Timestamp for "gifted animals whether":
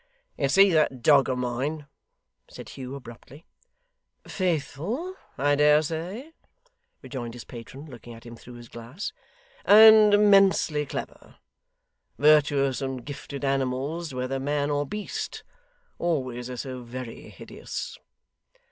13.05-14.39